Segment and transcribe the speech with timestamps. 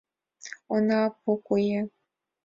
[0.73, 1.79] Онапу— куэ.